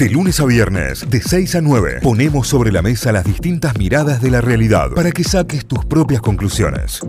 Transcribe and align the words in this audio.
De 0.00 0.08
lunes 0.08 0.40
a 0.40 0.46
viernes, 0.46 1.10
de 1.10 1.20
6 1.20 1.56
a 1.56 1.60
9, 1.60 1.98
ponemos 2.02 2.48
sobre 2.48 2.72
la 2.72 2.80
mesa 2.80 3.12
las 3.12 3.22
distintas 3.22 3.76
miradas 3.76 4.22
de 4.22 4.30
la 4.30 4.40
realidad 4.40 4.92
para 4.94 5.12
que 5.12 5.22
saques 5.22 5.66
tus 5.66 5.84
propias 5.84 6.22
conclusiones. 6.22 7.02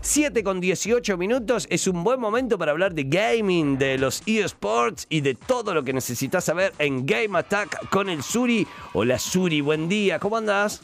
7 0.00 0.42
con 0.42 0.60
18 0.60 1.16
minutos 1.16 1.68
es 1.70 1.86
un 1.86 2.02
buen 2.02 2.18
momento 2.18 2.58
para 2.58 2.72
hablar 2.72 2.94
de 2.94 3.04
gaming, 3.04 3.78
de 3.78 3.96
los 3.96 4.24
eSports 4.26 5.06
y 5.08 5.20
de 5.20 5.36
todo 5.36 5.72
lo 5.72 5.84
que 5.84 5.92
necesitas 5.92 6.42
saber 6.42 6.72
en 6.80 7.06
Game 7.06 7.38
Attack 7.38 7.88
con 7.90 8.08
el 8.08 8.24
Suri. 8.24 8.66
Hola 8.92 9.20
Suri, 9.20 9.60
buen 9.60 9.88
día, 9.88 10.18
¿cómo 10.18 10.38
andás? 10.38 10.82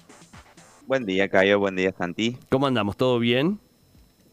Buen 0.86 1.04
día, 1.04 1.29
Cayo, 1.29 1.58
buen 1.58 1.74
día, 1.74 1.92
Santi. 1.98 2.38
¿Cómo 2.50 2.68
andamos? 2.68 2.96
¿Todo 2.96 3.18
bien? 3.18 3.58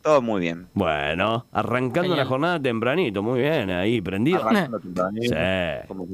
Todo 0.06 0.22
muy 0.22 0.40
bien. 0.40 0.68
Bueno, 0.76 1.48
arrancando 1.52 2.16
la 2.16 2.26
jornada 2.26 2.60
tempranito, 2.62 3.24
muy 3.24 3.40
bien, 3.42 3.72
ahí, 3.72 4.02
prendido. 4.02 4.38
Arrancando 4.46 4.80
tempranito, 4.80 5.34
Sí. 5.36 5.88
como 5.88 6.08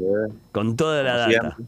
Con 0.54 0.78
toda 0.78 1.04
la 1.04 1.18
data. 1.18 1.30
siempre. 1.30 1.66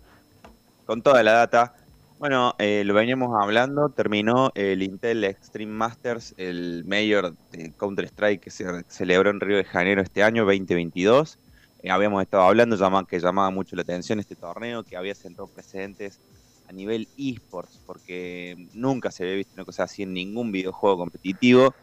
Con 0.86 1.02
toda 1.02 1.22
la 1.22 1.34
data. 1.34 1.74
Bueno, 2.20 2.56
eh, 2.60 2.84
lo 2.86 2.94
veníamos 2.94 3.36
hablando, 3.44 3.90
terminó 3.90 4.52
el 4.56 4.82
Intel 4.84 5.26
Extreme 5.26 5.74
Masters, 5.74 6.34
el 6.38 6.86
mayor 6.88 7.34
de 7.52 7.74
Counter-Strike 7.76 8.40
que 8.40 8.52
se 8.52 8.64
celebró 8.88 9.30
en 9.30 9.42
Río 9.42 9.58
de 9.58 9.66
Janeiro 9.66 10.02
este 10.02 10.24
año, 10.24 10.46
2022. 10.46 11.38
Eh, 11.82 11.92
habíamos 11.92 12.22
estado 12.22 12.44
hablando 12.44 12.78
llama- 12.78 13.06
que 13.06 13.20
llamaba 13.20 13.50
mucho 13.50 13.76
la 13.76 13.82
atención 13.82 14.22
este 14.22 14.38
torneo, 14.38 14.84
que 14.84 14.96
había 14.96 15.14
sentado 15.14 15.48
precedentes 15.50 16.22
a 16.70 16.72
nivel 16.72 17.10
esports, 17.18 17.82
porque 17.86 18.70
nunca 18.74 19.12
se 19.12 19.24
había 19.24 19.36
visto 19.36 19.52
una 19.56 19.66
cosa 19.66 19.84
así 19.84 20.04
en 20.04 20.14
ningún 20.14 20.54
videojuego 20.54 21.00
competitivo. 21.00 21.74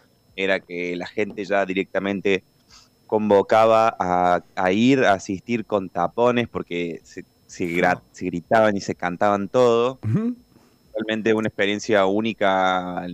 Era 0.42 0.58
que 0.60 0.96
la 0.96 1.06
gente 1.06 1.44
ya 1.44 1.66
directamente 1.66 2.42
convocaba 3.06 3.94
a, 3.98 4.40
a 4.54 4.72
ir 4.72 5.04
a 5.04 5.12
asistir 5.14 5.64
con 5.66 5.88
tapones 5.90 6.48
porque 6.48 7.00
se, 7.04 7.24
se 7.46 7.64
gra- 7.66 8.00
se 8.12 8.26
gritaban 8.26 8.76
y 8.76 8.80
se 8.80 8.94
cantaban 8.94 9.48
todo. 9.48 9.98
Realmente 10.94 11.34
una 11.34 11.48
experiencia 11.48 12.06
única. 12.06 13.06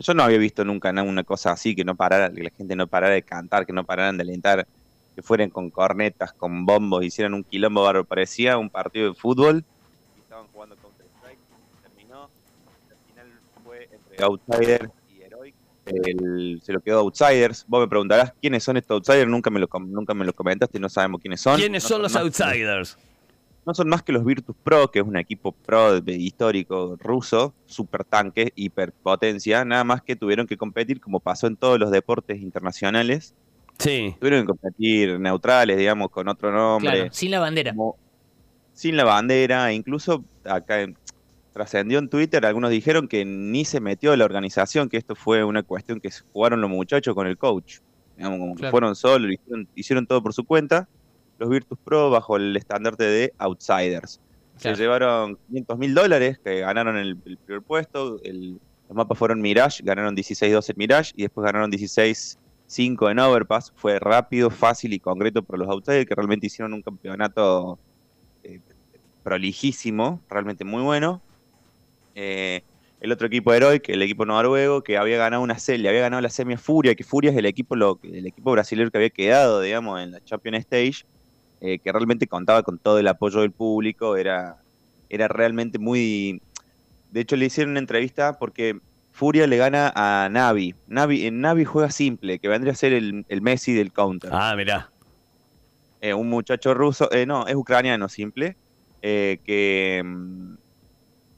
yo 0.00 0.14
no 0.14 0.22
había 0.22 0.38
visto 0.38 0.64
nunca 0.64 0.92
na- 0.92 1.02
una 1.02 1.24
cosa 1.24 1.52
así, 1.52 1.74
que 1.74 1.84
no 1.84 1.94
parara, 1.96 2.30
que 2.32 2.42
la 2.44 2.50
gente 2.50 2.76
no 2.76 2.86
parara 2.86 3.14
de 3.14 3.22
cantar, 3.22 3.66
que 3.66 3.72
no 3.72 3.84
pararan 3.84 4.16
de 4.16 4.22
alentar, 4.22 4.66
que 5.14 5.22
fueran 5.22 5.50
con 5.50 5.70
cornetas, 5.70 6.32
con 6.32 6.64
bombos, 6.64 7.04
hicieran 7.04 7.34
un 7.34 7.44
quilombo 7.44 7.82
bárbaro. 7.82 8.04
Parecía 8.04 8.56
un 8.58 8.70
partido 8.70 9.08
de 9.08 9.14
fútbol. 9.14 9.64
Estaban 10.22 10.46
jugando 10.52 10.76
Counter-Strike. 10.76 11.38
Terminó. 11.82 12.28
El 12.90 12.96
final 13.14 13.26
fue 13.64 13.88
entre 13.92 14.16
Heroic. 14.48 14.90
El- 15.86 16.60
se 16.62 16.72
lo 16.72 16.80
quedó 16.80 17.00
Outsiders. 17.00 17.64
Vos 17.68 17.80
me 17.80 17.88
preguntarás 17.88 18.32
quiénes 18.40 18.62
son 18.64 18.76
estos 18.76 18.96
Outsiders. 18.96 19.28
Nunca 19.30 19.50
me 19.50 19.60
lo, 19.60 19.68
nunca 19.86 20.14
me 20.14 20.24
lo 20.24 20.32
comentaste, 20.32 20.78
no 20.80 20.88
sabemos 20.88 21.20
quiénes 21.20 21.40
son. 21.40 21.56
¿Quiénes 21.58 21.82
No 21.84 21.88
son 21.88 22.02
los 22.02 22.12
que- 22.12 22.18
outsiders? 22.18 22.96
no 23.66 23.74
son 23.74 23.88
más 23.88 24.02
que 24.02 24.12
los 24.12 24.24
Virtus 24.24 24.54
Pro, 24.62 24.90
que 24.90 24.98
es 24.98 25.04
un 25.06 25.16
equipo 25.16 25.52
pro 25.52 25.98
de- 26.00 26.16
histórico 26.16 26.96
ruso, 27.00 27.54
super 27.64 28.04
tanque, 28.04 28.52
hiperpotencia, 28.56 29.64
nada 29.64 29.84
más 29.84 30.02
que 30.02 30.16
tuvieron 30.16 30.46
que 30.46 30.56
competir, 30.58 31.00
como 31.00 31.18
pasó 31.20 31.46
en 31.46 31.56
todos 31.56 31.78
los 31.78 31.90
deportes 31.90 32.42
internacionales, 32.42 33.34
Sí. 33.78 34.14
tuvieron 34.20 34.42
que 34.42 34.48
competir 34.48 35.18
neutrales, 35.18 35.78
digamos, 35.78 36.10
con 36.10 36.28
otro 36.28 36.52
nombre, 36.52 36.92
Claro, 36.92 37.12
sin 37.12 37.30
la 37.30 37.40
bandera. 37.40 37.70
como- 37.74 37.96
sin 38.74 38.96
la 38.98 39.04
bandera, 39.04 39.72
incluso 39.72 40.22
acá 40.44 40.82
en- 40.82 40.96
trascendió 41.54 41.98
en 42.00 42.08
Twitter, 42.10 42.44
algunos 42.44 42.70
dijeron 42.70 43.08
que 43.08 43.24
ni 43.24 43.64
se 43.64 43.80
metió 43.80 44.14
la 44.16 44.24
organización, 44.26 44.88
que 44.90 44.98
esto 44.98 45.14
fue 45.14 45.42
una 45.44 45.62
cuestión 45.62 46.00
que 46.00 46.10
jugaron 46.32 46.60
los 46.60 46.68
muchachos 46.68 47.14
con 47.14 47.26
el 47.26 47.38
coach, 47.38 47.78
digamos, 48.16 48.38
como 48.40 48.54
que 48.56 48.62
fueron 48.70 48.94
solos, 48.96 49.30
hicieron, 49.32 49.68
hicieron 49.74 50.06
todo 50.06 50.22
por 50.22 50.34
su 50.34 50.44
cuenta, 50.44 50.88
los 51.38 51.48
Virtus 51.48 51.78
Pro 51.82 52.10
bajo 52.10 52.36
el 52.36 52.56
estandarte 52.56 53.04
de 53.04 53.32
Outsiders. 53.38 54.20
Claro. 54.60 54.76
Se 54.76 54.82
llevaron 54.82 55.36
500 55.48 55.78
mil 55.78 55.94
dólares, 55.94 56.38
que 56.44 56.60
ganaron 56.60 56.96
el, 56.96 57.16
el 57.24 57.38
primer 57.38 57.62
puesto. 57.62 58.20
el- 58.22 58.60
los 58.88 58.94
mapas 58.96 59.16
fueron 59.16 59.40
Mirage, 59.40 59.82
ganaron 59.82 60.14
16-2 60.14 60.68
en 60.68 60.74
Mirage 60.76 61.12
y 61.16 61.22
después 61.22 61.44
ganaron 61.46 61.70
16-5 61.70 63.10
en 63.10 63.18
Overpass. 63.18 63.72
Fue 63.76 63.98
rápido, 63.98 64.50
fácil 64.50 64.92
y 64.92 65.00
concreto 65.00 65.42
para 65.42 65.58
los 65.60 65.68
Outsiders, 65.70 66.06
que 66.06 66.14
realmente 66.14 66.46
hicieron 66.48 66.74
un 66.74 66.82
campeonato 66.82 67.78
eh, 68.42 68.60
prolijísimo, 69.22 70.20
realmente 70.28 70.64
muy 70.64 70.82
bueno. 70.82 71.22
Eh, 72.14 72.62
el 73.00 73.12
otro 73.12 73.26
equipo 73.26 73.52
Heroic, 73.52 73.88
el 73.88 74.02
equipo 74.02 74.24
noruego, 74.24 74.82
que 74.82 74.96
había 74.96 75.18
ganado 75.18 75.42
una 75.42 75.58
serie, 75.58 75.88
había 75.88 76.00
ganado 76.00 76.22
la 76.22 76.30
semi 76.30 76.56
Furia, 76.56 76.94
que 76.94 77.04
Furia 77.04 77.30
es 77.30 77.36
el 77.36 77.46
equipo, 77.46 77.76
lo, 77.76 77.98
el 78.02 78.26
equipo 78.26 78.52
brasileño 78.52 78.90
que 78.90 78.96
había 78.96 79.10
quedado, 79.10 79.60
digamos, 79.60 80.00
en 80.00 80.12
la 80.12 80.24
Champion 80.24 80.54
Stage 80.54 81.04
eh, 81.60 81.78
que 81.78 81.92
realmente 81.92 82.26
contaba 82.26 82.62
con 82.62 82.78
todo 82.78 82.98
el 82.98 83.08
apoyo 83.08 83.40
del 83.40 83.50
público, 83.50 84.16
era, 84.16 84.56
era 85.08 85.28
realmente 85.28 85.78
muy... 85.78 86.42
De 87.10 87.20
hecho, 87.20 87.36
le 87.36 87.46
hicieron 87.46 87.70
una 87.70 87.80
entrevista 87.80 88.38
porque 88.38 88.78
Furia 89.12 89.46
le 89.46 89.56
gana 89.56 89.92
a 89.94 90.28
Navi. 90.28 90.74
Navi 90.88 91.26
en 91.26 91.40
Navi 91.40 91.64
juega 91.64 91.90
simple, 91.90 92.38
que 92.38 92.48
vendría 92.48 92.72
a 92.72 92.76
ser 92.76 92.92
el, 92.92 93.24
el 93.28 93.40
Messi 93.40 93.72
del 93.72 93.92
counter. 93.92 94.30
Ah, 94.32 94.54
mirá. 94.56 94.90
Eh, 96.00 96.12
un 96.12 96.28
muchacho 96.28 96.74
ruso, 96.74 97.10
eh, 97.12 97.24
no, 97.24 97.46
es 97.46 97.54
ucraniano 97.54 98.10
simple, 98.10 98.56
eh, 99.00 99.38
que, 99.44 100.02
mm, 100.04 100.54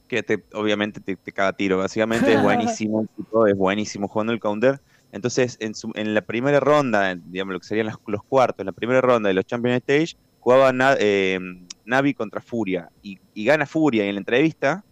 que 0.06 0.22
te, 0.22 0.44
obviamente 0.52 1.00
te, 1.00 1.16
te 1.16 1.32
tiro. 1.58 1.78
Básicamente 1.78 2.32
es 2.32 2.38
buenísimo, 2.38 3.06
es 3.48 3.56
buenísimo 3.56 4.08
jugando 4.08 4.32
el 4.32 4.40
counter. 4.40 4.78
Entonces, 5.12 5.56
en, 5.60 5.74
su- 5.74 5.92
en 5.94 6.14
la 6.14 6.22
primera 6.22 6.60
ronda, 6.60 7.14
digamos 7.16 7.52
lo 7.54 7.60
que 7.60 7.66
serían 7.66 7.86
los, 7.86 7.96
los 8.06 8.20
cuartos, 8.26 8.62
en 8.62 8.66
la 8.66 8.72
primera 8.72 9.00
ronda 9.00 9.28
de 9.28 9.34
los 9.34 9.44
Champions 9.46 9.78
Stage, 9.78 10.14
jugaba 10.38 10.72
Na- 10.72 10.96
eh, 10.98 11.38
Navi 11.84 12.14
contra 12.14 12.40
Furia. 12.40 12.88
Y, 13.02 13.18
y 13.32 13.44
gana 13.44 13.66
Furia. 13.66 14.04
Y 14.04 14.08
en 14.08 14.14
la 14.16 14.20
entrevista 14.20 14.82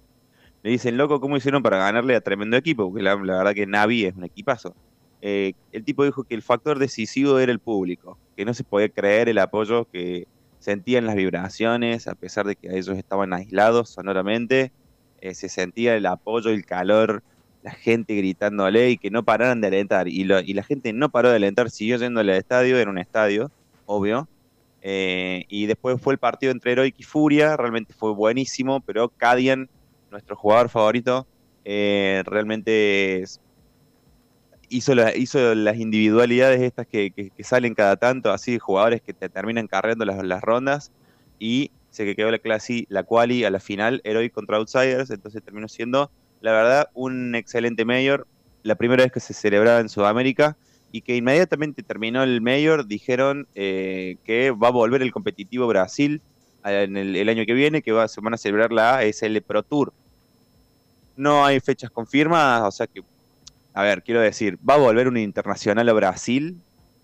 le 0.62 0.70
dicen, 0.70 0.96
loco, 0.96 1.20
¿cómo 1.20 1.36
hicieron 1.36 1.62
para 1.62 1.78
ganarle 1.78 2.16
a 2.16 2.20
tremendo 2.20 2.56
equipo? 2.56 2.88
Porque 2.90 3.02
la, 3.02 3.16
la 3.16 3.38
verdad 3.38 3.54
que 3.54 3.66
Navi 3.66 4.04
es 4.06 4.14
un 4.14 4.24
equipazo. 4.24 4.76
Eh, 5.20 5.54
el 5.72 5.84
tipo 5.84 6.04
dijo 6.04 6.24
que 6.24 6.34
el 6.34 6.42
factor 6.42 6.78
decisivo 6.78 7.38
era 7.38 7.52
el 7.52 7.60
público, 7.60 8.20
que 8.36 8.44
no 8.44 8.54
se 8.54 8.64
podía 8.64 8.88
creer 8.90 9.28
el 9.28 9.38
apoyo 9.38 9.86
que 9.92 10.26
sentían 10.58 11.06
las 11.06 11.16
vibraciones, 11.16 12.06
a 12.06 12.14
pesar 12.14 12.46
de 12.46 12.56
que 12.56 12.68
ellos 12.78 12.96
estaban 12.96 13.32
aislados 13.32 13.90
sonoramente, 13.92 14.72
eh, 15.24 15.34
se 15.34 15.48
sentía 15.48 15.96
el 15.96 16.06
apoyo, 16.06 16.50
el 16.50 16.66
calor, 16.66 17.22
la 17.62 17.72
gente 17.72 18.14
gritándole 18.14 18.90
y 18.90 18.98
que 18.98 19.10
no 19.10 19.24
pararan 19.24 19.60
de 19.62 19.68
alentar. 19.68 20.06
Y, 20.08 20.24
la 20.24 20.62
gente 20.62 20.92
no 20.92 21.08
paró 21.10 21.30
de 21.30 21.36
alentar, 21.36 21.70
siguió 21.70 21.96
yendo 21.96 22.20
al 22.20 22.28
estadio, 22.30 22.78
era 22.78 22.90
un 22.90 22.98
estadio, 22.98 23.50
obvio. 23.86 24.28
Eh, 24.82 25.46
y 25.48 25.66
después 25.66 26.00
fue 26.00 26.12
el 26.14 26.18
partido 26.18 26.52
entre 26.52 26.72
Heroic 26.72 26.94
y 26.98 27.04
Furia, 27.04 27.56
realmente 27.56 27.94
fue 27.94 28.12
buenísimo, 28.12 28.82
pero 28.82 29.08
Cadian, 29.16 29.70
nuestro 30.10 30.36
jugador 30.36 30.68
favorito, 30.68 31.26
eh, 31.64 32.22
realmente 32.26 33.24
hizo, 34.68 34.94
la- 34.94 35.12
las 35.54 35.76
individualidades 35.78 36.60
estas 36.60 36.86
que, 36.86 37.12
salen 37.40 37.74
cada 37.74 37.96
tanto, 37.96 38.30
así 38.30 38.58
jugadores 38.58 39.00
que 39.02 39.14
te 39.14 39.30
terminan 39.30 39.68
carreando 39.68 40.04
las, 40.04 40.22
las 40.22 40.42
rondas 40.42 40.92
y 41.38 41.70
se 41.94 42.04
que 42.04 42.16
quedó 42.16 42.32
la 42.32 42.40
clase, 42.40 42.86
la 42.88 43.04
quali 43.04 43.44
a 43.44 43.50
la 43.50 43.60
final, 43.60 44.00
Heroic 44.02 44.32
contra 44.32 44.56
Outsiders, 44.56 45.10
entonces 45.10 45.44
terminó 45.44 45.68
siendo, 45.68 46.10
la 46.40 46.50
verdad, 46.50 46.88
un 46.92 47.36
excelente 47.36 47.84
mayor, 47.84 48.26
la 48.64 48.74
primera 48.74 49.04
vez 49.04 49.12
que 49.12 49.20
se 49.20 49.32
celebraba 49.32 49.78
en 49.78 49.88
Sudamérica 49.88 50.56
y 50.90 51.02
que 51.02 51.14
inmediatamente 51.14 51.84
terminó 51.84 52.24
el 52.24 52.40
mayor, 52.40 52.88
dijeron 52.88 53.46
eh, 53.54 54.16
que 54.24 54.50
va 54.50 54.68
a 54.68 54.72
volver 54.72 55.02
el 55.02 55.12
competitivo 55.12 55.68
Brasil 55.68 56.20
en 56.64 56.96
el, 56.96 57.14
el 57.14 57.28
año 57.28 57.46
que 57.46 57.54
viene, 57.54 57.80
que 57.80 57.92
va, 57.92 58.08
se 58.08 58.20
van 58.20 58.34
a 58.34 58.38
celebrar 58.38 58.72
la 58.72 58.98
ASL 58.98 59.40
Pro 59.42 59.62
Tour. 59.62 59.92
No 61.16 61.44
hay 61.44 61.60
fechas 61.60 61.92
confirmadas, 61.92 62.62
o 62.66 62.72
sea 62.72 62.88
que 62.88 63.02
a 63.72 63.82
ver, 63.84 64.02
quiero 64.02 64.20
decir, 64.20 64.58
¿va 64.68 64.74
a 64.74 64.78
volver 64.78 65.06
un 65.06 65.16
internacional 65.16 65.88
a 65.88 65.92
Brasil 65.92 66.56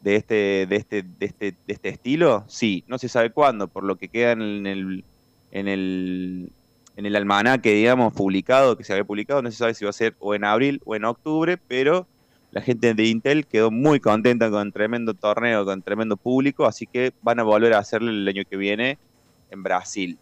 de 0.02 0.16
este, 0.16 0.66
de 0.68 0.76
este, 0.76 1.02
de 1.02 1.26
este, 1.26 1.52
de 1.52 1.72
este 1.72 1.88
estilo? 1.88 2.44
Sí, 2.48 2.84
no 2.86 2.98
se 2.98 3.08
sabe 3.08 3.30
cuándo, 3.30 3.68
por 3.68 3.84
lo 3.84 3.96
que 3.96 4.08
queda 4.08 4.32
en 4.32 4.66
el, 4.66 5.04
en 5.52 5.68
el, 5.68 6.50
en 6.96 7.06
el 7.06 7.16
almanaque, 7.16 7.72
digamos, 7.72 8.12
publicado, 8.12 8.76
que 8.76 8.84
se 8.84 8.92
había 8.92 9.04
publicado, 9.04 9.42
no 9.42 9.50
se 9.50 9.58
sabe 9.58 9.74
si 9.74 9.84
va 9.84 9.90
a 9.90 9.94
ser 9.94 10.14
o 10.18 10.34
en 10.34 10.44
abril 10.44 10.80
o 10.84 10.96
en 10.96 11.04
octubre, 11.04 11.56
pero 11.56 12.06
la 12.52 12.60
gente 12.60 12.94
de 12.94 13.04
Intel 13.06 13.46
quedó 13.46 13.70
muy 13.70 14.00
contenta 14.00 14.50
con 14.50 14.72
tremendo 14.72 15.14
torneo, 15.14 15.64
con 15.64 15.82
tremendo 15.82 16.16
público, 16.16 16.66
así 16.66 16.86
que 16.86 17.12
van 17.22 17.38
a 17.38 17.44
volver 17.44 17.74
a 17.74 17.78
hacerlo 17.78 18.10
el 18.10 18.26
año 18.26 18.42
que 18.48 18.56
viene 18.56 18.98
en 19.50 19.62
Brasil. 19.62 20.18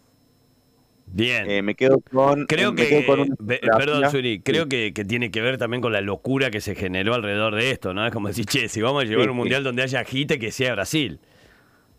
Bien. 1.11 1.49
Eh, 1.49 1.61
me 1.61 1.75
quedo 1.75 1.99
con. 2.01 2.47
Creo 2.47 2.71
me 2.71 2.75
que, 2.75 2.87
quedo 2.87 3.03
con 3.05 3.35
perdón, 3.75 4.05
Suri, 4.05 4.41
creo 4.41 4.67
que, 4.67 4.93
que 4.93 5.05
tiene 5.05 5.31
que 5.31 5.41
ver 5.41 5.57
también 5.57 5.81
con 5.81 5.91
la 5.93 6.01
locura 6.01 6.51
que 6.51 6.61
se 6.61 6.75
generó 6.75 7.13
alrededor 7.15 7.55
de 7.55 7.71
esto, 7.71 7.93
¿no? 7.93 8.05
Es 8.05 8.13
como 8.13 8.27
decir, 8.27 8.45
che, 8.45 8.69
si 8.69 8.81
vamos 8.81 9.03
a 9.03 9.05
llevar 9.05 9.27
Sí, 9.27 9.29
un 9.29 9.35
sí. 9.37 9.37
mundial 9.37 9.63
donde 9.63 9.83
haya 9.83 9.99
agite, 10.01 10.39
que 10.39 10.51
sea 10.51 10.73
Brasil. 10.73 11.21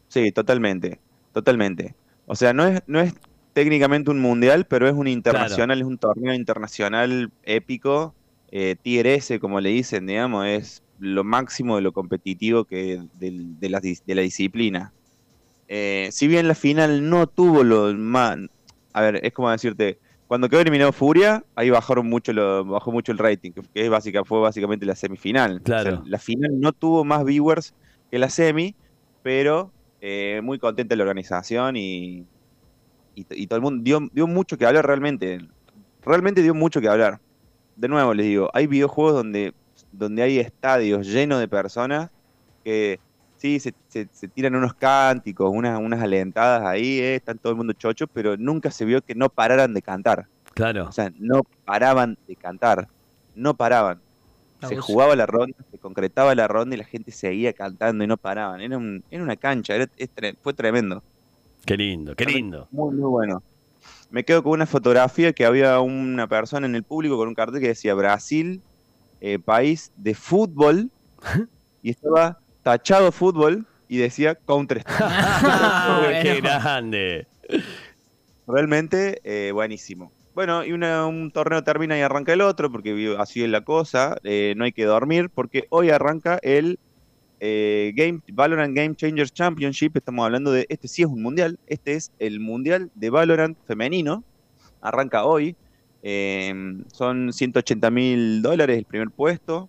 Sí, 0.09 0.33
totalmente, 0.33 1.01
totalmente. 1.33 1.97
O 2.27 2.35
sea, 2.37 2.53
no 2.53 2.67
es, 2.67 2.83
no 2.87 3.01
es 3.01 3.15
técnicamente 3.53 4.11
un 4.11 4.21
mundial, 4.21 4.67
pero 4.67 4.89
es 4.89 4.95
un 4.95 5.09
internacional, 5.09 5.81
es 5.81 5.87
un 5.87 5.99
torneo 5.99 6.35
internacional 6.35 7.33
épico, 7.43 8.17
eh, 8.51 8.77
tier 8.81 9.07
S, 9.07 9.39
como 9.41 9.61
le 9.61 9.71
dicen, 9.71 10.07
digamos, 10.07 10.47
es 10.47 10.83
lo 10.99 11.25
máximo 11.25 11.77
de 11.77 11.83
lo 11.83 11.93
competitivo 11.93 12.65
que 12.65 13.01
la, 13.21 13.81
de 13.81 14.15
la 14.15 14.23
disciplina. 14.23 14.95
eh, 15.69 16.09
si 16.13 16.29
bien 16.29 16.49
la 16.49 16.55
final 16.55 17.09
no 17.09 17.29
tuvo 17.29 17.65
lo 17.65 17.95
más... 17.95 18.39
A 18.93 19.03
ver, 19.03 19.25
es 19.25 19.33
como 19.33 19.51
decirte, 19.51 19.99
cuando 20.27 20.49
quedó 20.49 20.61
eliminado 20.61 20.93
Furia, 20.93 21.45
ahí 21.57 21.71
bajaron 21.71 22.09
mucho 22.09 22.33
lo, 22.33 22.65
bajó 22.65 22.93
mucho 22.93 23.13
el 23.13 23.19
rating, 23.19 23.51
que 23.51 23.63
es 23.75 23.91
básica, 23.91 24.25
fue 24.25 24.41
básicamente 24.41 24.87
la 24.87 24.95
semifinal. 24.95 25.61
Claro. 25.63 25.91
O 25.91 25.97
sea, 25.97 26.03
la 26.07 26.19
final 26.19 26.61
no 26.61 26.73
tuvo 26.73 27.05
más 27.05 27.25
viewers 27.25 27.75
que 28.11 28.19
la 28.19 28.31
semi, 28.31 28.75
pero 29.23 29.73
eh, 30.01 30.41
muy 30.43 30.59
contenta 30.59 30.95
la 30.97 31.03
organización 31.03 31.77
y, 31.77 32.27
y, 33.15 33.27
y 33.29 33.47
todo 33.47 33.57
el 33.57 33.63
mundo 33.63 33.83
dio, 33.83 34.09
dio 34.13 34.27
mucho 34.27 34.57
que 34.57 34.67
hablar 34.67 34.87
realmente. 34.87 35.41
Realmente 36.03 36.43
dio 36.43 36.55
mucho 36.55 36.81
que 36.81 36.89
hablar. 36.89 37.21
De 37.77 37.89
nuevo 37.89 38.15
les 38.15 38.27
digo, 38.27 38.51
hay 38.55 38.67
videojuegos 38.67 39.15
donde, 39.15 39.53
donde 39.91 40.23
hay 40.23 40.39
estadios 40.39 41.07
llenos 41.07 41.41
de 41.41 41.49
personas 41.49 42.11
que 42.65 43.01
sí, 43.41 43.59
se, 43.59 43.73
se- 43.89 44.09
se 44.13 44.29
tiran 44.29 44.55
unos 44.55 44.75
cánticos, 44.75 45.51
unas, 45.53 45.79
unas 45.81 46.01
alentadas 46.03 46.63
ahí, 46.67 46.99
eh, 47.01 47.17
están 47.17 47.39
todo 47.39 47.53
el 47.53 47.57
mundo 47.57 47.73
chocho, 47.73 48.07
pero 48.07 48.37
nunca 48.37 48.71
se 48.71 48.85
vio 48.85 49.01
que 49.03 49.15
no 49.15 49.29
pararan 49.29 49.73
de 49.75 49.83
cantar. 49.83 50.27
Claro. 50.55 50.87
O 50.89 50.93
sea, 50.93 51.11
no 51.19 51.43
paraban 51.65 52.17
de 52.29 52.37
cantar. 52.37 52.89
No 53.35 53.55
paraban. 53.55 54.01
Se 54.69 54.77
jugaba 54.77 55.17
la 55.17 55.25
ronda, 55.25 55.57
se 55.71 55.79
concretaba 55.79 56.35
la 56.35 56.47
ronda 56.47 56.75
y 56.77 56.79
la 56.79 56.85
gente 56.85 57.13
seguía 57.13 57.53
cantando 57.55 58.05
y 58.05 58.07
no 58.07 58.19
paraban. 58.19 58.61
Era, 58.61 58.77
un- 58.77 59.03
era 59.11 59.23
una 59.23 59.37
cancha, 59.37 59.75
era- 59.75 59.87
tre- 59.87 60.37
fue 60.43 60.53
tremendo. 60.53 61.03
Qué 61.65 61.77
lindo, 61.77 62.15
qué 62.15 62.25
lindo. 62.27 62.69
Muy, 62.71 62.95
muy 62.95 63.09
bueno. 63.09 63.43
Me 64.11 64.25
quedo 64.25 64.43
con 64.43 64.53
una 64.53 64.67
fotografía 64.67 65.33
que 65.33 65.47
había 65.47 65.81
una 65.81 66.27
persona 66.27 66.67
en 66.67 66.75
el 66.75 66.83
público 66.83 67.17
con 67.17 67.29
un 67.29 67.35
cartel 67.35 67.61
que 67.61 67.69
decía 67.69 67.95
Brasil, 67.95 68.61
eh, 69.23 69.39
país 69.39 69.93
de 69.97 70.15
fútbol, 70.15 70.91
y 71.83 71.91
estaba 71.91 72.39
tachado 72.63 73.13
fútbol 73.13 73.67
y 73.89 73.99
decía 73.99 74.35
Counter 74.35 74.79
Strike. 74.79 76.23
qué 76.23 76.41
grande. 76.41 77.27
Realmente 78.47 79.21
eh, 79.25 79.53
buenísimo. 79.53 80.13
Bueno, 80.35 80.65
y 80.65 80.73
una- 80.73 81.07
un 81.07 81.31
torneo 81.33 81.63
termina 81.63 81.99
y 81.99 82.03
arranca 82.03 82.33
el 82.33 82.41
otro, 82.41 82.71
porque 82.71 83.17
así 83.19 83.43
es 83.43 83.49
la 83.51 83.63
cosa. 83.63 84.17
eh, 84.25 84.55
no 84.57 84.65
hay 84.65 84.73
que 84.73 84.85
dormir, 84.85 85.29
porque 85.31 85.65
hoy 85.71 85.91
arranca 85.91 86.39
el 86.43 86.79
eh, 87.41 87.93
Game, 87.97 88.21
Valorant 88.33 88.77
Game 88.77 88.95
Changers 88.95 89.33
Championship. 89.33 89.97
Estamos 89.97 90.25
hablando 90.25 90.53
de, 90.53 90.67
este 90.69 90.89
sí 90.89 91.03
es 91.03 91.09
un 91.09 91.23
mundial, 91.23 91.59
este 91.67 91.95
es 91.95 92.13
el 92.19 92.39
mundial 92.41 92.91
de 92.95 93.11
Valorant 93.11 93.57
femenino. 93.67 94.25
Arranca 94.81 95.25
hoy. 95.25 95.57
eh, 96.03 96.53
son 96.93 97.33
180 97.33 97.91
mil 97.91 98.41
dólares 98.43 98.79
el 98.79 98.85
primer 98.85 99.11
puesto. 99.11 99.69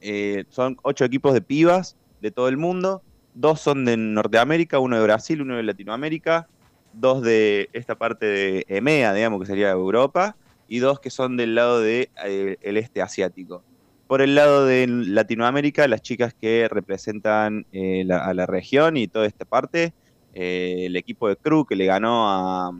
Eh, 0.00 0.44
son 0.48 0.76
ocho 0.82 1.04
equipos 1.04 1.34
de 1.34 1.40
pibas 1.40 1.96
de 2.20 2.30
todo 2.30 2.48
el 2.48 2.56
mundo. 2.56 3.02
Dos 3.34 3.60
son 3.60 3.84
de 3.84 3.96
Norteamérica, 3.96 4.78
uno 4.78 4.96
de 4.96 5.02
Brasil, 5.02 5.40
uno 5.42 5.56
de 5.56 5.62
Latinoamérica 5.62 6.48
dos 6.92 7.22
de 7.22 7.68
esta 7.72 7.96
parte 7.96 8.26
de 8.26 8.64
EMEA, 8.68 9.12
digamos, 9.14 9.40
que 9.40 9.46
sería 9.46 9.70
Europa, 9.70 10.36
y 10.68 10.78
dos 10.78 11.00
que 11.00 11.10
son 11.10 11.36
del 11.36 11.54
lado 11.54 11.80
del 11.80 12.08
de, 12.24 12.50
eh, 12.52 12.56
el 12.62 12.76
este 12.76 13.02
asiático. 13.02 13.62
Por 14.06 14.22
el 14.22 14.34
lado 14.34 14.66
de 14.66 14.86
Latinoamérica, 14.88 15.86
las 15.86 16.02
chicas 16.02 16.34
que 16.34 16.68
representan 16.68 17.66
eh, 17.72 18.06
a 18.10 18.34
la 18.34 18.46
región 18.46 18.96
y 18.96 19.06
toda 19.06 19.26
esta 19.26 19.44
parte, 19.44 19.92
el 20.32 20.96
equipo 20.96 21.28
de 21.28 21.36
Crew 21.36 21.64
que 21.64 21.76
le 21.76 21.86
ganó 21.86 22.28
a, 22.28 22.72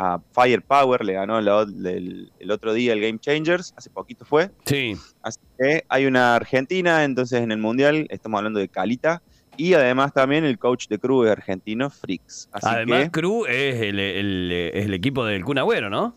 a 0.00 0.20
Firepower, 0.32 1.04
le 1.04 1.14
ganó 1.14 1.40
la 1.40 1.62
el, 1.62 2.30
el 2.38 2.50
otro 2.52 2.72
día 2.72 2.92
el 2.92 3.00
Game 3.00 3.18
Changers, 3.18 3.74
hace 3.76 3.90
poquito 3.90 4.24
fue. 4.24 4.50
Sí. 4.64 4.94
Así 5.22 5.40
que 5.58 5.84
hay 5.88 6.06
una 6.06 6.36
Argentina, 6.36 7.02
entonces 7.02 7.40
en 7.42 7.50
el 7.50 7.58
Mundial 7.58 8.06
estamos 8.10 8.38
hablando 8.38 8.60
de 8.60 8.68
Calita. 8.68 9.22
Y 9.56 9.74
además 9.74 10.12
también 10.14 10.44
el 10.44 10.56
coach 10.56 10.86
de 10.86 10.98
es 11.24 11.32
argentino, 11.32 11.90
Frix. 11.90 12.48
Así 12.52 12.66
Además, 12.68 13.04
que, 13.06 13.10
Cruz 13.10 13.48
es 13.48 13.82
el, 13.82 13.98
el- 13.98 14.52
es 14.72 14.84
el 14.86 14.94
equipo 14.94 15.24
del 15.24 15.44
Kun 15.44 15.58
Agüero, 15.58 15.90
¿no? 15.90 16.14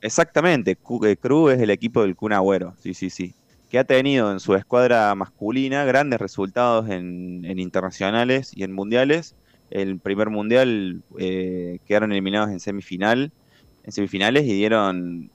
exactamente, 0.00 0.72
eh, 1.06 1.16
Crew 1.16 1.48
es 1.50 1.60
el 1.60 1.70
equipo 1.70 2.02
del 2.02 2.14
Kun 2.16 2.32
Agüero, 2.32 2.74
sí, 2.82 2.94
sí, 2.94 3.10
sí. 3.10 3.32
Que 3.70 3.78
ha 3.78 3.84
tenido 3.84 4.30
en 4.32 4.40
su 4.40 4.54
escuadra 4.54 5.14
masculina 5.14 5.84
grandes 5.84 6.20
resultados 6.20 6.90
en, 6.90 7.44
en 7.44 7.58
internacionales 7.58 8.52
y 8.54 8.64
en 8.64 8.72
mundiales. 8.72 9.34
El 9.70 10.00
primer 10.00 10.30
mundial 10.30 11.02
eh, 11.18 11.78
quedaron 11.84 12.12
eliminados 12.12 12.50
en 12.50 12.60
semifinal, 12.60 13.32
en 13.82 13.92
semifinales 13.92 14.44
y 14.44 14.54
dieron, 14.54 15.32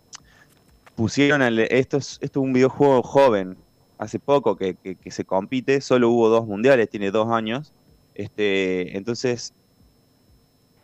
pusieron, 0.95 1.41
al- 1.41 1.59
esto 1.59 1.97
es, 1.97 2.17
esto 2.21 2.39
es 2.41 2.43
un 2.45 2.53
videojuego 2.53 3.03
joven, 3.03 3.63
hace 3.97 4.19
poco 4.19 4.55
que, 4.57 4.75
que- 4.77 5.11
se 5.11 5.25
compite, 5.25 5.81
solo 5.81 6.09
hubo 6.09 6.29
dos 6.29 6.45
mundiales, 6.47 6.89
tiene 6.89 7.11
dos 7.11 7.29
años, 7.31 7.73
este, 8.13 8.97
entonces 8.97 9.53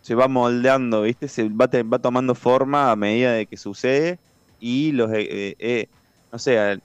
se 0.02 0.16
va 0.16 0.28
moldeando, 0.28 1.02
¿viste? 1.04 1.28
Se 1.28 1.50
va, 1.50 1.68
va 1.92 2.00
tomando 2.00 2.36
forma 2.36 2.92
a 2.92 2.96
medida 2.96 3.34
de 3.34 3.48
que 3.48 3.58
sucede 3.58 4.20
y 4.60 4.92
los, 4.92 5.12
eh, 5.12 5.28
eh, 5.52 5.56
eh, 5.60 5.88
no 6.32 6.38
sé, 6.40 6.80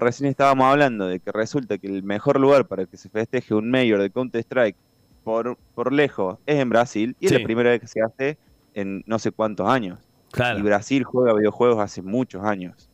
recién 0.00 0.28
estábamos 0.30 0.66
hablando 0.66 1.06
de 1.06 1.20
que 1.20 1.30
resulta 1.32 1.78
que 1.78 1.86
el 1.88 2.02
mejor 2.02 2.40
lugar 2.40 2.66
para 2.66 2.86
que 2.86 2.96
se 2.96 3.08
festeje 3.10 3.54
un 3.54 3.70
mayor 3.70 4.00
de 4.02 4.10
Counter-Strike 4.10 4.76
por, 5.24 5.56
por 5.74 5.92
lejos 5.92 6.38
es 6.46 6.60
en 6.60 6.68
Brasil 6.68 7.16
y 7.18 7.28
Sí. 7.28 7.34
es 7.34 7.40
la 7.40 7.44
primera 7.44 7.70
vez 7.70 7.80
que 7.80 7.88
se 7.88 8.02
hace 8.02 8.38
en 8.74 9.02
no 9.06 9.18
sé 9.18 9.32
cuántos 9.32 9.68
años. 9.68 9.98
Y 10.28 10.32
Claro, 10.32 10.62
Brasil 10.64 11.04
juega 11.04 11.32
videojuegos 11.34 11.78
hace 11.80 12.02
muchos 12.02 12.44
años. 12.44 12.88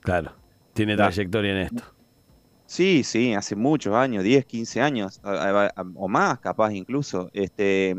claro. 0.00 0.32
Tiene 0.74 0.94
trayectoria 0.94 1.52
en 1.52 1.58
esto. 1.58 1.82
Sí, 2.66 3.02
sí, 3.02 3.32
hace 3.32 3.56
muchos 3.56 3.94
años, 3.94 4.22
10, 4.24 4.44
15 4.44 4.82
años, 4.82 5.20
o 5.94 6.08
más 6.08 6.38
capaz 6.40 6.72
incluso. 6.74 7.30
Este, 7.32 7.96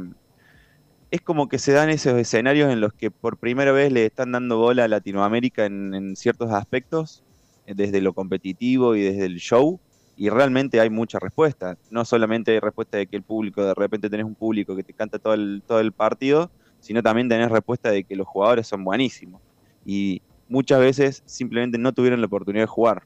es 1.10 1.22
como 1.22 1.48
que 1.48 1.58
se 1.58 1.72
dan 1.72 1.90
esos 1.90 2.14
escenarios 2.20 2.72
en 2.72 2.82
los 2.82 2.94
que 2.94 3.10
por 3.10 3.38
primera 3.38 3.72
vez 3.72 3.92
le 3.92 4.06
están 4.06 4.32
dando 4.34 4.58
bola 4.58 4.84
a 4.84 4.88
Latinoamérica 4.88 5.66
en, 5.66 5.96
en 5.96 6.16
ciertos 6.16 6.52
aspectos, 6.52 7.24
eh, 7.66 7.74
desde 7.76 8.00
lo 8.02 8.14
competitivo 8.14 8.96
y 8.96 9.02
desde 9.02 9.26
el 9.26 9.38
show, 9.38 9.80
y 10.18 10.30
realmente 10.30 10.82
hay 10.82 10.90
mucha 10.90 11.20
respuesta. 11.20 11.78
No 11.92 12.06
solamente 12.06 12.52
hay 12.52 12.60
respuesta 12.60 12.98
de 12.98 13.08
que 13.08 13.18
el 13.18 13.24
público, 13.24 13.64
de 13.64 13.76
repente 13.76 14.10
tenés 14.10 14.26
un 14.26 14.36
público 14.36 14.76
que 14.76 14.84
te 14.84 14.94
canta 14.94 15.20
todo 15.20 15.36
el, 15.36 15.64
todo 15.66 15.80
el 15.80 15.94
partido, 15.94 16.52
sino 16.80 17.04
también 17.04 17.30
tenés 17.30 17.52
respuesta 17.52 17.92
de 17.92 18.04
que 18.06 18.16
los 18.16 18.28
jugadores 18.28 18.68
son 18.68 18.84
buenísimos. 18.84 19.42
Y 19.86 20.24
muchas 20.48 20.80
veces 20.82 21.24
simplemente 21.26 21.78
no 21.78 21.94
tuvieron 21.94 22.22
la 22.22 22.28
oportunidad 22.28 22.64
de 22.64 22.68
jugar 22.68 23.04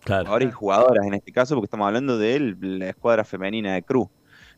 Claro. 0.00 0.24
jugadores 0.26 0.48
y 0.48 0.52
jugadoras 0.52 1.06
en 1.06 1.14
este 1.14 1.32
caso, 1.32 1.54
porque 1.54 1.66
estamos 1.66 1.86
hablando 1.86 2.18
de 2.18 2.56
la 2.60 2.90
escuadra 2.90 3.24
femenina 3.24 3.74
de 3.74 3.82
Cruz, 3.82 4.08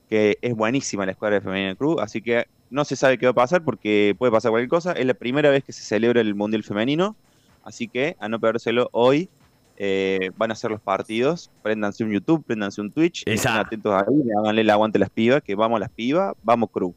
que 0.08 0.38
es 0.42 0.54
buenísima 0.54 1.06
la 1.06 1.12
escuadra 1.12 1.40
femenina 1.40 1.70
de 1.70 1.76
Cruz, 1.76 1.98
así 2.02 2.20
que 2.22 2.46
no 2.68 2.84
se 2.84 2.96
sabe 2.96 3.16
qué 3.18 3.26
va 3.26 3.30
a 3.30 3.34
pasar 3.34 3.62
porque 3.64 4.14
puede 4.18 4.32
pasar 4.32 4.50
cualquier 4.50 4.68
cosa. 4.68 4.92
Es 4.92 5.06
la 5.06 5.14
primera 5.14 5.50
vez 5.50 5.62
que 5.64 5.72
se 5.72 5.84
celebra 5.84 6.20
el 6.20 6.34
Mundial 6.34 6.64
Femenino, 6.64 7.16
así 7.62 7.88
que 7.88 8.16
a 8.18 8.28
no 8.28 8.40
perdérselo 8.40 8.88
hoy. 8.92 9.30
Eh, 9.76 10.30
van 10.36 10.50
a 10.50 10.54
ser 10.54 10.70
los 10.70 10.80
partidos, 10.80 11.50
préndanse 11.62 12.04
un 12.04 12.10
YouTube, 12.10 12.44
préndanse 12.44 12.80
un 12.80 12.90
Twitch, 12.90 13.22
estén 13.26 13.52
atentos 13.52 13.94
ahí, 13.94 14.22
háganle 14.38 14.62
el 14.62 14.70
aguante 14.70 14.98
a 14.98 15.00
las 15.00 15.10
pibas, 15.10 15.42
que 15.42 15.54
vamos 15.54 15.76
a 15.76 15.80
las 15.80 15.90
pibas, 15.90 16.34
vamos 16.42 16.70
Cruz. 16.70 16.94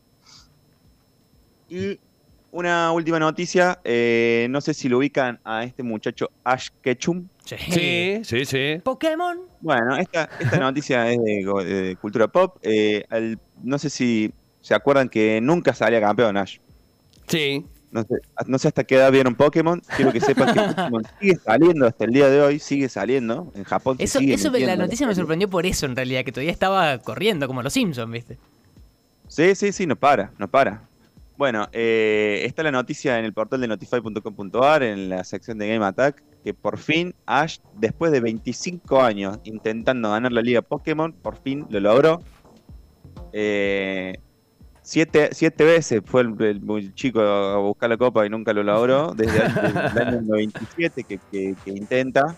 Y 1.69 1.99
una 2.51 2.91
última 2.91 3.19
noticia, 3.19 3.79
eh, 3.83 4.47
no 4.49 4.61
sé 4.61 4.73
si 4.73 4.89
lo 4.89 4.97
ubican 4.97 5.39
a 5.43 5.63
este 5.63 5.83
muchacho 5.83 6.31
Ash 6.43 6.69
Ketchum, 6.81 7.27
Sí, 7.57 8.21
sí, 8.23 8.45
sí. 8.45 8.79
Pokémon. 8.83 9.39
bueno, 9.61 9.97
esta, 9.97 10.29
esta 10.39 10.57
noticia 10.59 11.11
es 11.11 11.17
de, 11.17 11.97
cultura 11.99 12.27
pop. 12.27 12.57
Eh, 12.61 13.03
no 13.63 13.79
sé 13.79 13.89
si 13.89 14.31
se 14.61 14.75
acuerdan 14.75 15.09
que 15.09 15.41
nunca 15.41 15.73
salía 15.73 15.99
campeón 15.99 16.37
Ash. 16.37 16.57
Sí. 17.27 17.65
No 17.91 18.03
sé, 18.03 18.15
no 18.45 18.59
sé 18.59 18.67
hasta 18.67 18.83
qué 18.83 18.95
edad 18.95 19.11
vieron 19.11 19.35
Pokémon. 19.35 19.81
Quiero 19.95 20.11
que 20.11 20.21
sepan 20.21 20.53
que 20.53 20.61
Pokémon 20.75 21.03
sigue 21.19 21.35
saliendo 21.37 21.87
hasta 21.87 22.05
el 22.05 22.11
día 22.11 22.29
de 22.29 22.41
hoy, 22.41 22.59
sigue 22.59 22.87
saliendo. 22.87 23.51
En 23.55 23.63
Japón 23.63 23.97
se 23.97 24.03
Eso, 24.03 24.19
sigue 24.19 24.33
eso 24.35 24.51
la 24.51 24.75
noticia 24.75 25.07
me 25.07 25.15
sorprendió 25.15 25.49
por 25.49 25.65
eso, 25.65 25.85
en 25.85 25.95
realidad, 25.95 26.23
que 26.23 26.31
todavía 26.31 26.51
estaba 26.51 26.97
corriendo, 26.99 27.47
como 27.47 27.63
los 27.63 27.73
Simpsons, 27.73 28.11
¿viste? 28.11 28.37
Sí, 29.27 29.55
sí, 29.55 29.71
sí, 29.71 29.87
no 29.87 29.95
para, 29.95 30.31
no 30.37 30.47
para. 30.47 30.81
Bueno, 31.37 31.69
eh, 31.71 32.41
está 32.45 32.63
la 32.63 32.71
noticia 32.71 33.17
en 33.17 33.25
el 33.25 33.31
portal 33.31 33.61
de 33.61 33.67
notify.com.ar, 33.69 34.83
en 34.83 35.09
la 35.09 35.23
sección 35.23 35.57
de 35.57 35.69
Game 35.69 35.85
Attack, 35.85 36.21
que 36.43 36.53
por 36.53 36.77
fin 36.77 37.15
Ash, 37.25 37.59
después 37.75 38.11
de 38.11 38.19
25 38.19 39.01
años 39.01 39.39
intentando 39.45 40.11
ganar 40.11 40.33
la 40.33 40.41
liga 40.41 40.61
Pokémon, 40.61 41.13
por 41.13 41.37
fin 41.37 41.65
lo 41.69 41.79
logró. 41.79 42.21
Eh, 43.31 44.19
siete, 44.89 45.29
siete 45.33 45.63
veces 45.63 46.01
fue 46.03 46.21
el, 46.21 46.35
chico 46.95 47.21
a 47.21 47.57
buscar 47.59 47.89
la 47.91 47.97
copa 47.97 48.25
y 48.25 48.29
nunca 48.29 48.53
lo 48.53 48.63
logró, 48.63 49.13
desde 49.15 49.45
el, 49.45 49.53
desde 49.53 49.89
el 49.91 49.97
año 50.07 50.21
97 50.23 51.03
que, 51.03 51.19
que- 51.31 51.53
que 51.63 51.69
intenta. 51.69 52.35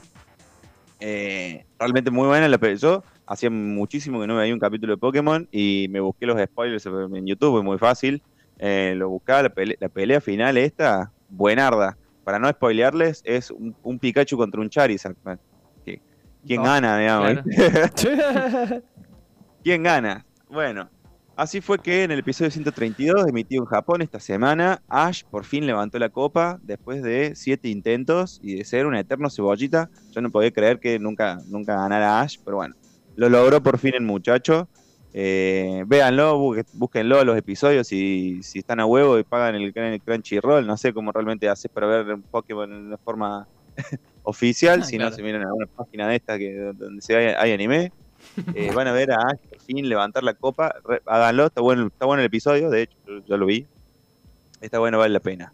Eh, 0.99 1.63
realmente 1.79 2.11
muy 2.11 2.27
buena 2.27 2.47
la 2.49 2.57
Yo 2.81 3.03
hacía 3.25 3.49
muchísimo 3.49 4.19
que 4.19 4.27
no 4.27 4.35
veía 4.35 4.53
un 4.53 4.59
capítulo 4.59 4.93
de 4.93 4.97
Pokémon 4.97 5.47
y 5.49 5.87
me 5.89 5.99
busqué 6.01 6.25
los 6.25 6.39
spoilers 6.41 6.85
en 6.85 7.25
YouTube, 7.25 7.59
es 7.59 7.63
muy 7.63 7.77
fácil. 7.77 8.21
Eh, 8.59 8.93
lo 8.97 9.09
buscaba, 9.09 9.43
la, 9.43 9.49
pele- 9.49 9.77
la 9.79 9.87
pelea 9.89 10.19
final 10.19 10.57
esta, 10.57 11.11
buenarda. 11.29 11.97
Para 12.23 12.37
no 12.37 12.49
spoilearles, 12.49 13.21
es 13.23 13.49
un, 13.49 13.75
un 13.81 13.97
Pikachu 13.97 14.35
contra 14.37 14.59
un 14.61 14.69
Charizard. 14.69 15.15
¿Quién 15.85 16.57
No, 16.57 16.63
gana, 16.63 16.97
digamos? 16.99 17.43
claro. 17.43 18.81
¿Quién 19.63 19.83
gana? 19.83 20.25
Bueno, 20.49 20.89
Así 21.35 21.61
fue 21.61 21.81
que 21.81 22.03
en 22.03 22.11
el 22.11 22.19
episodio 22.19 22.51
132, 22.51 23.25
emitido 23.27 23.63
en 23.63 23.65
Japón 23.67 24.01
esta 24.01 24.19
semana, 24.19 24.83
Ash 24.87 25.21
por 25.29 25.45
fin 25.45 25.65
levantó 25.65 25.97
la 25.97 26.09
copa 26.09 26.59
después 26.61 27.01
de 27.01 27.33
siete 27.35 27.69
intentos 27.69 28.37
y 28.41 28.55
de 28.57 28.65
ser 28.65 28.85
un 28.85 28.95
eterno 28.95 29.29
cebollita. 29.29 29.89
Yo 30.11 30.21
no 30.21 30.29
podía 30.31 30.51
creer 30.51 30.79
que 30.79 30.99
nunca, 30.99 31.41
nunca 31.47 31.75
ganara 31.75 32.21
Ash, 32.21 32.35
pero 32.43 32.57
bueno, 32.57 32.75
lo 33.15 33.29
logró 33.29 33.63
por 33.63 33.79
fin 33.79 33.93
el 33.95 34.03
muchacho. 34.03 34.69
Eh, 35.13 35.83
véanlo, 35.87 36.37
bú- 36.37 36.65
búsquenlo 36.71 37.23
los 37.23 37.37
episodios 37.37 37.87
si, 37.87 38.41
si 38.43 38.59
están 38.59 38.79
a 38.79 38.85
huevo 38.85 39.17
y 39.19 39.23
pagan 39.23 39.55
el, 39.55 39.71
el 39.75 40.01
Crunchyroll. 40.03 40.67
No 40.67 40.77
sé 40.77 40.93
cómo 40.93 41.11
realmente 41.11 41.49
haces 41.49 41.71
para 41.73 41.87
ver 41.87 42.13
un 42.13 42.23
Pokémon 42.25 42.89
de 42.91 42.97
forma 42.99 43.47
oficial, 44.23 44.83
Ah, 44.83 44.85
si 44.85 44.97
claro. 44.97 45.09
no 45.11 45.15
se 45.15 45.23
miran 45.23 45.43
a 45.43 45.53
una 45.53 45.65
página 45.75 46.07
de 46.09 46.15
esta 46.17 46.37
que, 46.37 46.53
donde 46.75 47.01
se 47.01 47.15
hay, 47.15 47.33
hay 47.37 47.51
anime. 47.53 47.91
Eh, 48.55 48.71
van 48.73 48.87
a 48.87 48.91
ver 48.91 49.11
a 49.11 49.17
Ash 49.17 49.39
por 49.49 49.59
fin 49.59 49.87
levantar 49.89 50.23
la 50.23 50.33
copa. 50.33 50.75
Háganlo, 51.05 51.47
está 51.47 51.61
bueno, 51.61 51.87
está 51.87 52.05
bueno 52.05 52.21
el 52.21 52.27
episodio, 52.27 52.69
de 52.69 52.83
hecho, 52.83 52.97
yo, 53.05 53.25
yo 53.25 53.37
lo 53.37 53.45
vi. 53.45 53.65
Está 54.61 54.79
bueno, 54.79 54.99
vale 54.99 55.13
la 55.13 55.19
pena. 55.19 55.51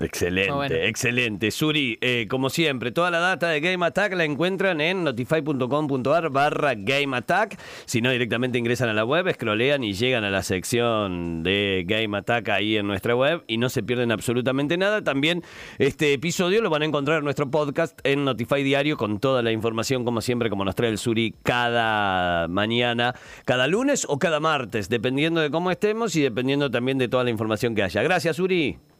Excelente, 0.00 0.52
bueno. 0.52 0.74
excelente. 0.74 1.50
Suri, 1.50 1.98
eh, 2.00 2.26
como 2.28 2.50
siempre, 2.50 2.92
toda 2.92 3.10
la 3.10 3.18
data 3.18 3.48
de 3.48 3.60
Game 3.60 3.84
Attack 3.84 4.14
la 4.14 4.24
encuentran 4.24 4.80
en 4.80 5.04
notify.com.ar 5.04 6.30
barra 6.30 6.74
Game 6.74 7.16
Attack. 7.16 7.58
Si 7.84 8.00
no, 8.00 8.10
directamente 8.10 8.58
ingresan 8.58 8.88
a 8.88 8.94
la 8.94 9.04
web, 9.04 9.32
scrollean 9.32 9.84
y 9.84 9.92
llegan 9.92 10.24
a 10.24 10.30
la 10.30 10.42
sección 10.42 11.42
de 11.42 11.84
Game 11.86 12.16
Attack 12.16 12.48
ahí 12.48 12.76
en 12.76 12.86
nuestra 12.86 13.14
web 13.14 13.44
y 13.46 13.58
no 13.58 13.68
se 13.68 13.82
pierden 13.82 14.12
absolutamente 14.12 14.76
nada. 14.76 15.02
También 15.02 15.42
este 15.78 16.12
episodio 16.12 16.62
lo 16.62 16.70
van 16.70 16.82
a 16.82 16.86
encontrar 16.86 17.18
en 17.18 17.24
nuestro 17.24 17.50
podcast 17.50 17.98
en 18.04 18.24
Notify 18.24 18.62
Diario 18.62 18.96
con 18.96 19.20
toda 19.20 19.42
la 19.42 19.52
información, 19.52 20.04
como 20.04 20.20
siempre, 20.20 20.50
como 20.50 20.64
nos 20.64 20.74
trae 20.74 20.90
el 20.90 20.98
Suri 20.98 21.34
cada 21.42 22.48
mañana, 22.48 23.14
cada 23.44 23.66
lunes 23.66 24.06
o 24.08 24.18
cada 24.18 24.40
martes, 24.40 24.88
dependiendo 24.88 25.40
de 25.40 25.50
cómo 25.50 25.70
estemos 25.70 26.16
y 26.16 26.22
dependiendo 26.22 26.70
también 26.70 26.98
de 26.98 27.08
toda 27.08 27.24
la 27.24 27.30
información 27.30 27.74
que 27.74 27.82
haya. 27.82 28.02
Gracias, 28.02 28.36
Suri. 28.36 28.91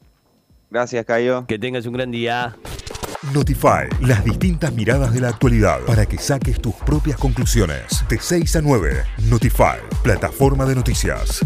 Gracias, 0.72 1.04
Cayo. 1.04 1.44
Que 1.46 1.58
tengas 1.58 1.84
un 1.84 1.92
gran 1.92 2.10
día. 2.10 2.56
Notify, 3.34 3.88
las 4.00 4.24
distintas 4.24 4.72
miradas 4.72 5.12
de 5.12 5.20
la 5.20 5.28
actualidad 5.28 5.80
para 5.86 6.06
que 6.06 6.16
saques 6.16 6.62
tus 6.62 6.74
propias 6.76 7.18
conclusiones. 7.18 8.02
De 8.08 8.18
6 8.18 8.56
a 8.56 8.62
9, 8.62 9.04
Notify, 9.28 9.76
plataforma 10.02 10.64
de 10.64 10.74
noticias. 10.74 11.44